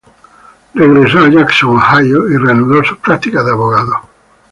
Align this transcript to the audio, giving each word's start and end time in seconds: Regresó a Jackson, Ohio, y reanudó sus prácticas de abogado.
Regresó 0.73 1.19
a 1.19 1.29
Jackson, 1.29 1.77
Ohio, 1.77 2.27
y 2.27 2.35
reanudó 2.35 2.83
sus 2.83 2.97
prácticas 2.97 3.45
de 3.45 3.51
abogado. 3.51 4.01